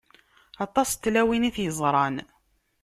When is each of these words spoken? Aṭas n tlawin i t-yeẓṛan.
Aṭas 0.65 0.89
n 0.93 0.97
tlawin 1.01 1.47
i 1.49 1.51
t-yeẓṛan. 1.55 2.15